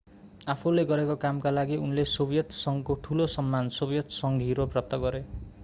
[0.51, 5.25] आफूले गरेको कामका लागि उनले सोभियत संघको ठुलो सम्मान सोभियत संघ हिरो प्राप्त गरे